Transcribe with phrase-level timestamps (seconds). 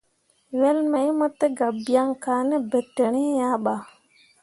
[0.59, 3.75] Wel mai mo tə ga byaŋ ka ne bentǝǝri ya ɓa.